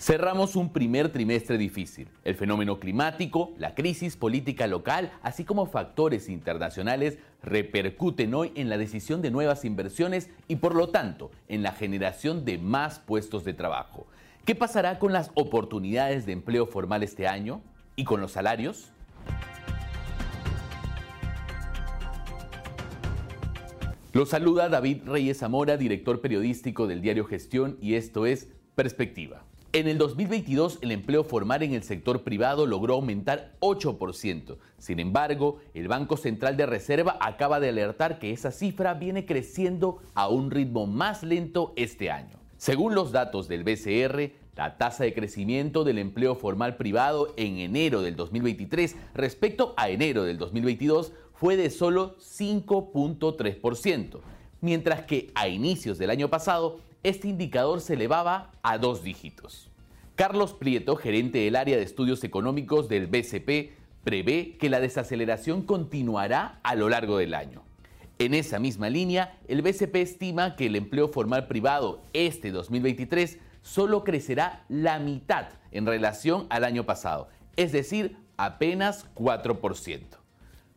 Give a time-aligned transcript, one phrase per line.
[0.00, 2.08] Cerramos un primer trimestre difícil.
[2.24, 8.78] El fenómeno climático, la crisis política local, así como factores internacionales repercuten hoy en la
[8.78, 13.52] decisión de nuevas inversiones y por lo tanto en la generación de más puestos de
[13.52, 14.06] trabajo.
[14.46, 17.60] ¿Qué pasará con las oportunidades de empleo formal este año?
[17.94, 18.90] ¿Y con los salarios?
[24.14, 29.44] Los saluda David Reyes Zamora, director periodístico del diario Gestión, y esto es Perspectiva.
[29.72, 34.56] En el 2022 el empleo formal en el sector privado logró aumentar 8%.
[34.78, 40.02] Sin embargo, el Banco Central de Reserva acaba de alertar que esa cifra viene creciendo
[40.14, 42.36] a un ritmo más lento este año.
[42.56, 48.02] Según los datos del BCR, la tasa de crecimiento del empleo formal privado en enero
[48.02, 54.18] del 2023 respecto a enero del 2022 fue de solo 5.3%,
[54.62, 59.70] mientras que a inicios del año pasado este indicador se elevaba a dos dígitos.
[60.16, 63.72] Carlos Prieto, gerente del área de estudios económicos del BCP,
[64.04, 67.62] prevé que la desaceleración continuará a lo largo del año.
[68.18, 74.04] En esa misma línea, el BCP estima que el empleo formal privado este 2023 solo
[74.04, 80.00] crecerá la mitad en relación al año pasado, es decir, apenas 4%.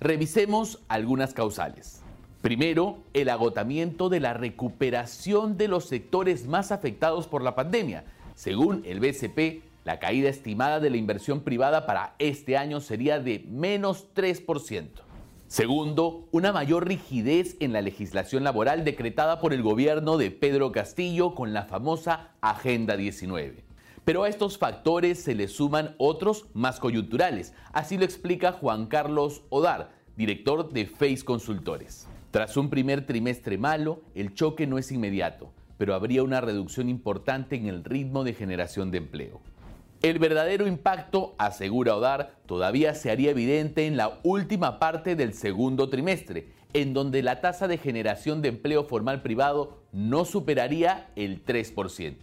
[0.00, 2.02] Revisemos algunas causales.
[2.46, 8.04] Primero, el agotamiento de la recuperación de los sectores más afectados por la pandemia.
[8.36, 13.44] Según el BCP, la caída estimada de la inversión privada para este año sería de
[13.50, 14.90] menos 3%.
[15.48, 21.34] Segundo, una mayor rigidez en la legislación laboral decretada por el gobierno de Pedro Castillo
[21.34, 23.64] con la famosa Agenda 19.
[24.04, 29.42] Pero a estos factores se le suman otros más coyunturales, así lo explica Juan Carlos
[29.48, 32.06] Odar, director de Face Consultores.
[32.30, 37.56] Tras un primer trimestre malo, el choque no es inmediato, pero habría una reducción importante
[37.56, 39.40] en el ritmo de generación de empleo.
[40.02, 45.88] El verdadero impacto, asegura Odar, todavía se haría evidente en la última parte del segundo
[45.88, 52.16] trimestre, en donde la tasa de generación de empleo formal privado no superaría el 3%.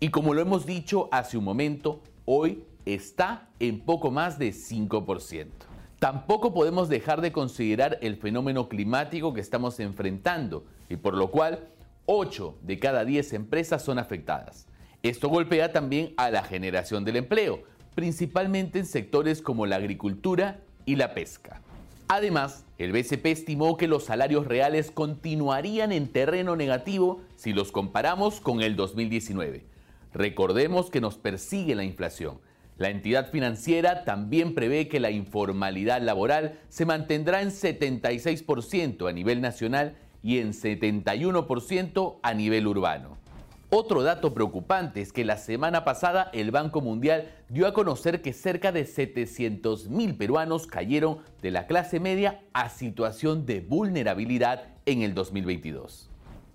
[0.00, 5.65] Y como lo hemos dicho hace un momento, hoy está en poco más de 5%.
[5.98, 11.68] Tampoco podemos dejar de considerar el fenómeno climático que estamos enfrentando y por lo cual
[12.04, 14.66] 8 de cada 10 empresas son afectadas.
[15.02, 17.62] Esto golpea también a la generación del empleo,
[17.94, 21.62] principalmente en sectores como la agricultura y la pesca.
[22.08, 28.40] Además, el BCP estimó que los salarios reales continuarían en terreno negativo si los comparamos
[28.40, 29.64] con el 2019.
[30.12, 32.38] Recordemos que nos persigue la inflación
[32.78, 39.40] la entidad financiera también prevé que la informalidad laboral se mantendrá en 76% a nivel
[39.40, 43.16] nacional y en 71% a nivel urbano.
[43.70, 48.32] Otro dato preocupante es que la semana pasada el Banco Mundial dio a conocer que
[48.32, 55.14] cerca de 700.000 peruanos cayeron de la clase media a situación de vulnerabilidad en el
[55.14, 56.10] 2022.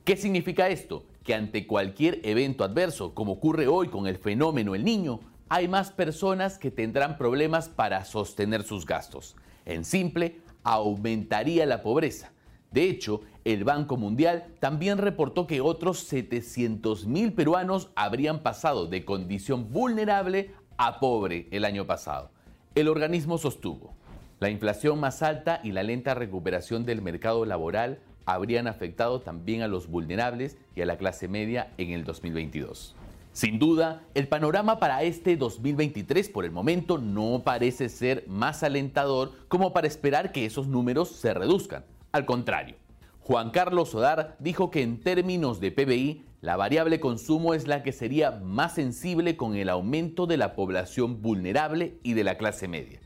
[0.05, 1.05] ¿Qué significa esto?
[1.23, 5.19] Que ante cualquier evento adverso, como ocurre hoy con el fenómeno El Niño,
[5.51, 9.35] hay más personas que tendrán problemas para sostener sus gastos.
[9.65, 12.31] En simple, aumentaría la pobreza.
[12.71, 19.73] De hecho, el Banco Mundial también reportó que otros 700.000 peruanos habrían pasado de condición
[19.73, 22.31] vulnerable a pobre el año pasado.
[22.73, 23.93] El organismo sostuvo,
[24.39, 29.67] la inflación más alta y la lenta recuperación del mercado laboral habrían afectado también a
[29.67, 32.95] los vulnerables y a la clase media en el 2022.
[33.33, 39.31] Sin duda, el panorama para este 2023 por el momento no parece ser más alentador
[39.47, 41.85] como para esperar que esos números se reduzcan.
[42.11, 42.75] Al contrario,
[43.21, 47.93] Juan Carlos Sodar dijo que en términos de PBI, la variable consumo es la que
[47.93, 52.99] sería más sensible con el aumento de la población vulnerable y de la clase media.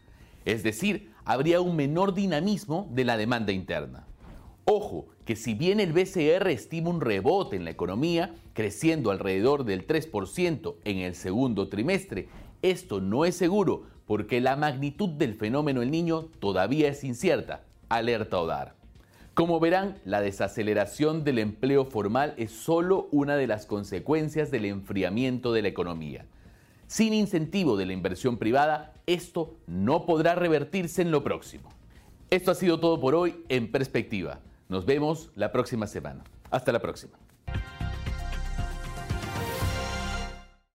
[0.46, 4.08] Es decir, habría un menor dinamismo de la demanda interna.
[4.68, 9.86] Ojo, que si bien el BCR estima un rebote en la economía, creciendo alrededor del
[9.86, 12.28] 3% en el segundo trimestre,
[12.64, 18.40] esto no es seguro porque la magnitud del fenómeno El Niño todavía es incierta, alerta
[18.40, 18.76] ODAR.
[19.36, 25.54] Como verán, la desaceleración del empleo formal es solo una de las consecuencias del enfriamiento
[25.54, 26.26] de la economía.
[26.88, 31.70] Sin incentivo de la inversión privada, esto no podrá revertirse en lo próximo.
[32.32, 34.40] Esto ha sido todo por hoy en perspectiva.
[34.68, 36.24] Nos vemos la próxima semana.
[36.50, 37.14] Hasta la próxima.